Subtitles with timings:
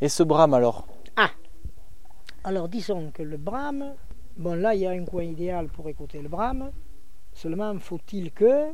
[0.00, 0.86] Et ce brame alors
[1.16, 1.30] Ah
[2.44, 3.94] Alors disons que le brame,
[4.36, 6.70] bon là il y a un coin idéal pour écouter le brame,
[7.32, 8.68] seulement faut-il que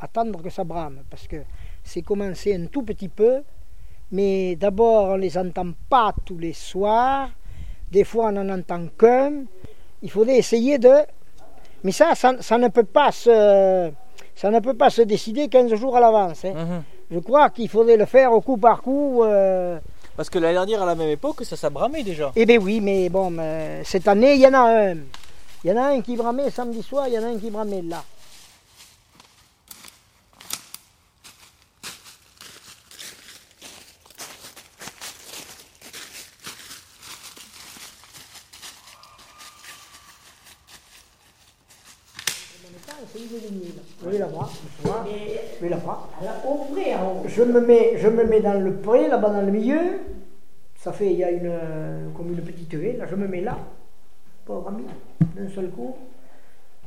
[0.00, 1.36] attendre que ça brame, parce que
[1.82, 3.42] c'est commencé un tout petit peu,
[4.10, 7.30] mais d'abord on les entend pas tous les soirs,
[7.90, 9.44] des fois on n'en entend qu'un,
[10.02, 10.92] il faudrait essayer de...
[11.84, 13.90] Mais ça, ça, ça ne peut pas se,
[14.34, 16.44] ça ne peut pas se décider 15 jours à l'avance.
[16.46, 16.54] hein.
[16.54, 16.82] Mhm.
[17.10, 19.22] Je crois qu'il faudrait le faire au coup par coup.
[19.24, 19.78] euh,
[20.16, 22.32] Parce que l'année dernière, à la même époque, ça, ça bramait déjà.
[22.34, 23.32] Eh bien oui, mais bon,
[23.84, 24.94] cette année, il y en a un.
[25.64, 27.50] Il y en a un qui bramait samedi soir, il y en a un qui
[27.50, 28.02] bramait là.
[43.14, 46.08] Je vais la voir,
[47.26, 49.78] je me mets, je me mets dans le pré, là-bas dans le milieu.
[50.76, 51.52] Ça fait, il y a une,
[52.16, 53.56] comme une petite haie, là, je me mets là.
[54.44, 54.84] Pauvre ami,
[55.36, 55.94] d'un seul coup.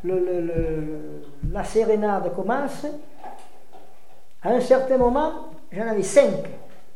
[0.03, 2.85] Le, le- le- la sérénade commence.
[4.43, 5.31] À un certain moment,
[5.71, 6.33] j'en avais cinq.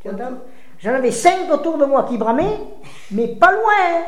[0.01, 0.37] Tu entends?
[0.79, 2.57] J'en avais cinq autour de moi qui bramaient,
[3.11, 3.61] mais pas loin.
[3.95, 4.03] hein.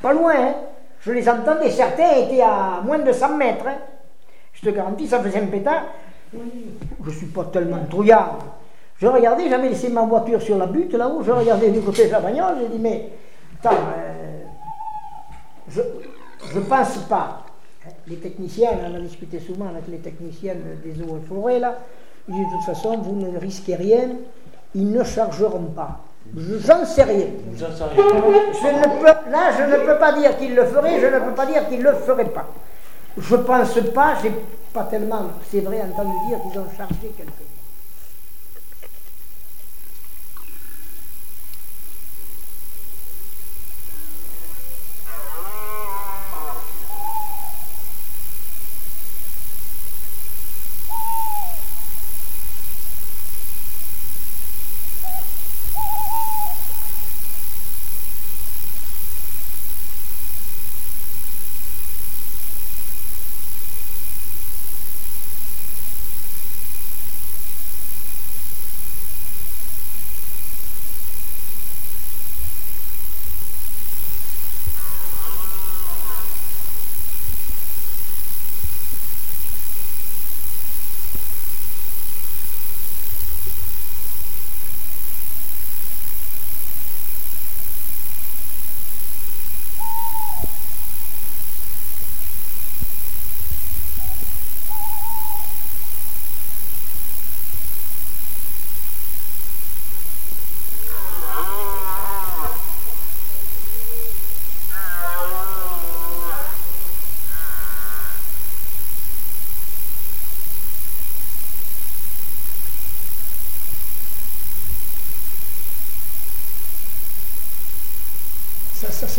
[0.00, 0.32] Pas loin.
[0.36, 0.54] hein.
[1.00, 3.66] Je les entendais, certains étaient à moins de 100 mètres.
[4.52, 5.84] Je te garantis, ça faisait un pétard.
[6.32, 6.38] Je
[7.06, 8.38] ne suis pas tellement trouillard.
[9.00, 12.12] Je regardais, j'avais laissé ma voiture sur la butte là-haut, je regardais du côté de
[12.12, 13.10] la bagnole, j'ai dit, mais
[13.60, 14.42] attends, euh,
[15.70, 17.44] je ne pense pas.
[18.08, 20.54] Les techniciens, on a discuté souvent avec les techniciens
[20.84, 21.78] des eaux et forêts là,
[22.28, 24.10] ils disent de toute façon, vous ne risquez rien,
[24.74, 26.00] ils ne chargeront pas.
[26.36, 27.26] Je- J'en sais rien.
[27.56, 31.32] Je ne peux, là, je ne peux pas dire qu'ils le feraient, je ne peux
[31.34, 32.46] pas dire qu'ils ne le feraient pas.
[33.16, 34.32] Je pense pas, j'ai
[34.72, 37.32] pas tellement, c'est vrai, entendu dire qu'ils ont chargé quelque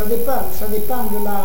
[0.10, 1.40] dépend, ça dépend de la,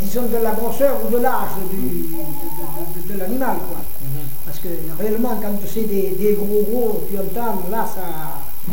[0.00, 3.78] disons de la grosseur ou de l'âge du- de, de- de- de l'animal, quoi.
[4.46, 4.68] Parce que
[5.00, 8.72] réellement, quand c'est des, des gros gros, tu entends, là, ça,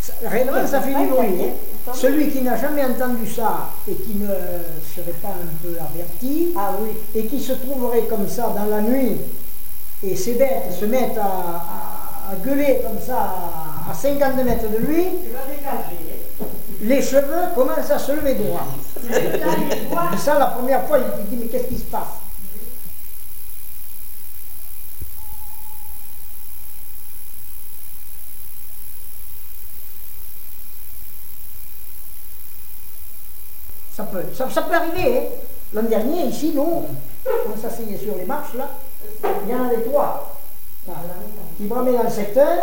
[0.00, 1.42] ça- réellement, ça fait du bruit.
[1.42, 1.92] hein.
[1.92, 6.72] Celui qui n'a jamais entendu ça et qui ne serait pas un peu averti, Ah
[6.80, 6.90] oui.
[7.14, 9.16] et qui se trouverait comme ça dans la nuit,
[10.02, 13.34] et ces bêtes se mettent à, à- à gueuler comme ça
[13.90, 16.13] à 50 mètres de lui, Tu vas dégager.
[16.84, 18.66] Les cheveux commencent à se lever droit.
[19.08, 22.02] Et ça, la première fois, il dit, mais qu'est-ce qui se passe?
[33.96, 35.18] Ça peut, ça, ça peut arriver.
[35.18, 35.22] hein.
[35.72, 36.84] L'an dernier, ici, nous,
[37.26, 38.68] on s'asseyait sur les marches, là,
[39.44, 40.38] il y en avait trois
[41.56, 42.58] qui bramaient dans le secteur.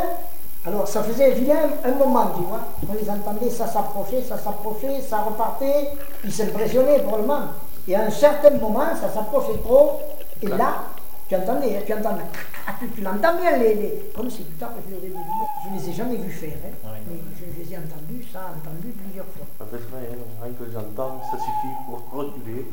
[0.65, 2.59] Alors, ça faisait vilain un moment, tu vois.
[2.89, 5.89] On les entendait, ça s'approchait, ça s'approchait, ça repartait.
[6.23, 7.41] Ils s'impressionnaient probablement.
[7.87, 9.99] Et à un certain moment, ça s'approchait trop.
[10.41, 10.83] Et là,
[11.27, 12.21] tu entendais, tu entendais.
[12.67, 15.79] Ah, tu, tu l'entends bien, les, les- comme si tu tapes sur des Je ne
[15.79, 16.89] les ai jamais vus faire, hein.
[17.09, 19.47] mais je, je les ai entendus, ça, entendu plusieurs fois.
[19.57, 20.09] Ça fait rien,
[20.43, 22.67] rien que j'entends, ça suffit pour reculer.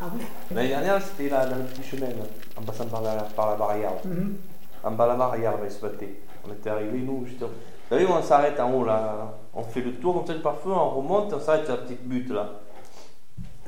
[0.00, 0.22] Ah oui
[0.54, 2.24] L'année dernière, c'était là, dans le petit chemin, là,
[2.58, 3.92] en passant par la, par la barrière.
[4.02, 4.36] Mhm.
[4.84, 6.06] En bas de la barrière, ben, ce matin.
[6.48, 7.40] On était arrivés, nous, juste.
[7.42, 7.48] Vous
[7.96, 9.34] savez, on s'arrête en haut, là.
[9.54, 12.06] On fait le tour, on fait le parfum, on remonte, on s'arrête à la petite
[12.06, 12.48] butte, là.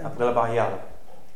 [0.05, 0.79] Après la barrière, là.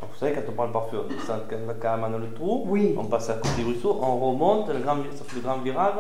[0.00, 1.41] Donc, vous savez, quand on prend le parfum, on descend
[1.81, 2.94] carrément dans le trou, Oui.
[2.99, 5.94] on passe à côté du ruisseau, on remonte, le grand, ça fait le grand virage,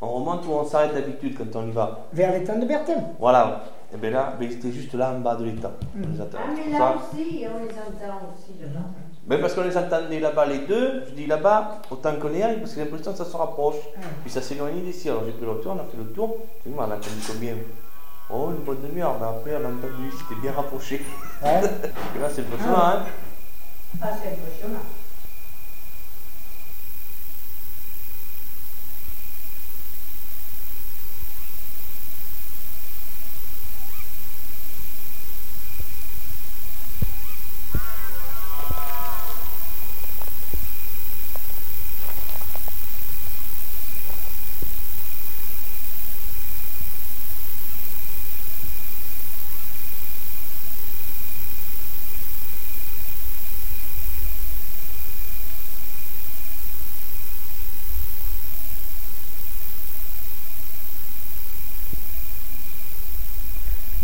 [0.00, 2.00] on remonte où on s'arrête d'habitude quand on y va.
[2.12, 3.02] Vers l'étang de Berthème.
[3.18, 3.62] Voilà.
[3.92, 5.72] Et bien là, ben, c'était juste là en bas de l'étang.
[5.94, 6.20] Mm.
[6.20, 6.38] Attend.
[6.40, 8.80] Ah, mais Ça- là aussi, on les entend aussi dedans.
[9.26, 12.58] Ben, parce qu'on les entendait là-bas les deux, je dis là-bas, autant qu'on y aille,
[12.58, 13.76] parce que j'ai l'impression que ça se rapproche.
[14.22, 15.08] Puis ça s'éloigne d'ici.
[15.08, 16.36] Alors j'ai pris le tour, on a fait le tour.
[16.66, 17.54] Moi, on a entendu combien?
[18.32, 19.16] Oh, une bonne demi-heure.
[19.20, 21.04] Mais après, on a entendu, c'était bien rapproché.
[21.42, 21.60] Ouais.
[22.16, 23.04] Et là, c'est impressionnant, hein
[24.00, 24.84] Ah, c'est impressionnant.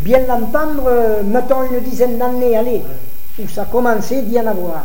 [0.07, 0.89] Bien l'entendre,
[1.25, 2.81] mettons une dizaine d'années, allez,
[3.43, 4.85] où ça commençait d'y en avoir.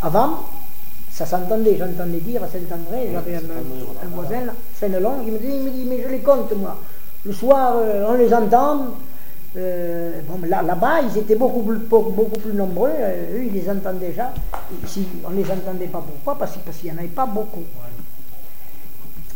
[0.00, 0.44] Avant,
[1.10, 5.62] ça s'entendait, j'entendais dire à Saint-André, j'avais un, un voisin, Fénelon, qui me dit, il
[5.64, 6.76] me dit, mais je les compte moi.
[7.24, 8.86] Le soir, euh, on les entend.
[9.56, 12.92] euh, bon, là, là-bas, ils étaient beaucoup plus, beaucoup, plus nombreux.
[12.94, 14.30] euh, eux, ils les entendaient déjà.
[14.84, 16.04] Ici, on ne les entendait pas.
[16.06, 16.38] Pourquoi?
[16.38, 17.64] Parce qu'il n'y en avait pas beaucoup.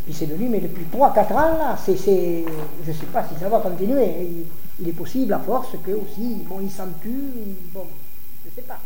[0.05, 3.59] Puis c'est venu, mais depuis 3-4 ans, là, je ne sais pas si ça va
[3.59, 4.03] continuer.
[4.03, 4.21] hein.
[4.21, 4.45] Il,
[4.81, 7.85] il est possible, à force, que aussi, bon, ils s'en tuent, bon,
[8.43, 8.79] je ne sais pas.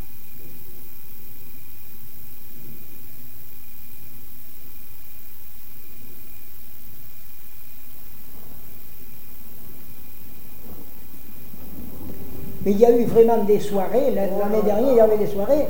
[12.64, 15.68] Mais il y a eu vraiment des soirées, l'année dernière, il y avait des soirées,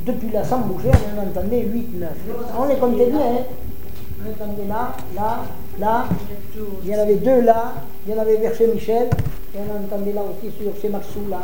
[0.00, 2.10] depuis la Sambougère, on en entendait 8, 9.
[2.58, 3.44] On les comptait bien, hein.
[4.68, 5.44] Là,
[5.80, 6.04] là,
[6.84, 7.72] il y en avait deux là,
[8.06, 9.08] il y en avait vers chez Michel,
[9.54, 11.38] et on entendait là aussi sur chez Maxou là.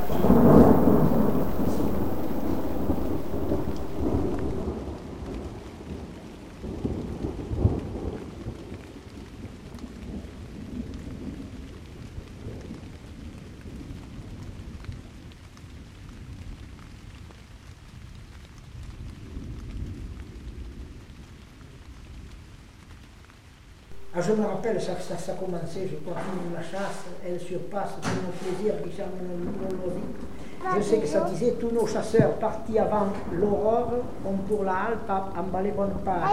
[24.17, 28.09] Ah, je me rappelle, ça, ça, ça commençait, je continue la chasse, elle surpasse tous
[28.09, 30.77] nos plaisirs qui sont nos, nos loisirs.
[30.77, 33.93] Je sais que ça disait, tous nos chasseurs partis avant l'aurore
[34.25, 36.33] ont pour la halte à emballer bonne part.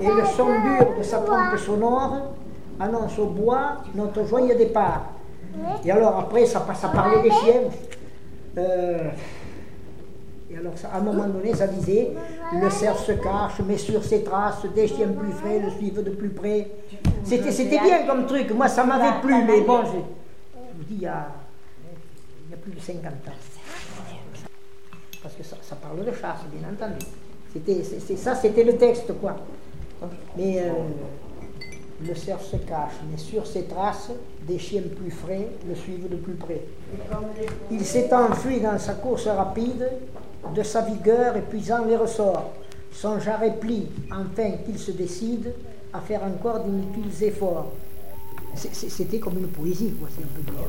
[0.00, 2.32] Et le son dur de sa trompe sonore
[2.78, 5.06] annonce au bois notre joyeux départ.
[5.84, 7.62] Et alors après, ça, ça parlait des chiens.
[8.58, 9.10] Euh,
[10.50, 12.12] et alors, ça, à un moment donné, ça disait
[12.52, 16.10] Le cerf se cache, mais sur ses traces, des chiens plus frais le suivent de
[16.10, 16.70] plus près.
[17.26, 18.50] C'était, c'était bien comme truc.
[18.52, 21.26] Moi, ça m'avait plu, mais bon, je, je vous dis, il y, a,
[22.46, 23.32] il y a plus de 50 ans.
[25.22, 27.04] Parce que ça, ça parle de chasse, bien entendu.
[27.52, 29.36] C'était, c'est, ça, c'était le texte, quoi.
[30.36, 30.70] Mais euh,
[32.06, 34.10] le cerf se cache, mais sur ses traces,
[34.46, 36.60] des chiens plus frais le suivent de plus près.
[37.70, 39.88] Il s'est enfui dans sa course rapide,
[40.54, 42.52] de sa vigueur épuisant les ressorts.
[42.92, 45.52] Son jarret plie, enfin qu'il se décide
[45.96, 47.72] à faire encore d'inutiles efforts.
[48.54, 50.60] C'était comme une poésie, c'est un peu dire.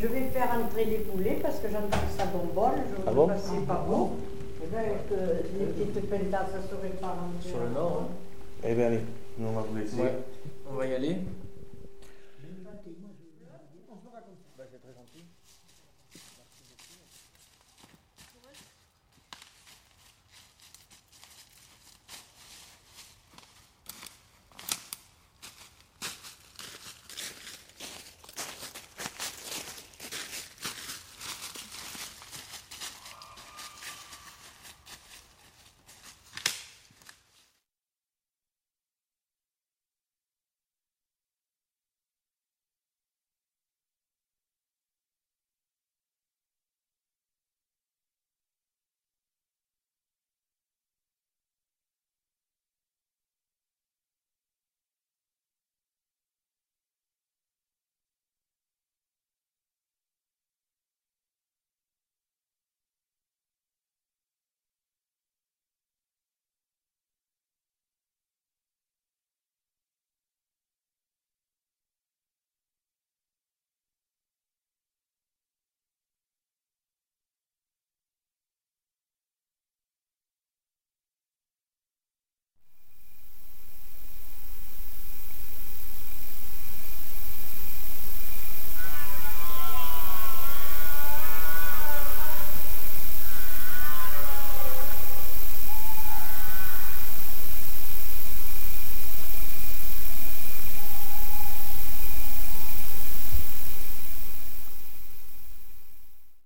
[0.00, 2.80] Je vais faire entrer les poulets parce que j'entends ça bonbonne.
[2.90, 4.10] Je Ah ne bon sais pas si c'est pas bon.
[4.62, 7.48] Eh bien, que les petites pentas, ça serait pas rentré.
[7.48, 8.14] Sur le nord, hein.
[8.64, 9.00] Eh bien, allez,
[9.38, 9.96] nous on va vous laisser.
[10.00, 10.14] Ouais.
[10.70, 11.16] On va y aller.